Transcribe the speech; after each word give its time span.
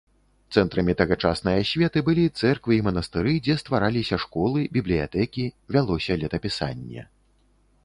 Цэнтрамі 0.59 0.93
тагачаснай 1.01 1.55
асветы 1.65 1.99
былі 2.07 2.23
цэрквы 2.39 2.73
і 2.79 2.79
манастыры, 2.87 3.35
дзе 3.49 3.59
ствараліся 3.61 4.21
школы, 4.25 4.59
бібліятэкі, 4.81 5.47
вялося 5.77 6.21
летапісанне. 6.25 7.01